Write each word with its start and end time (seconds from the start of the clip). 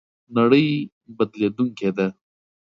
نړۍ 0.37 0.67
بدلېدونکې 1.17 1.89
ده 1.97 2.07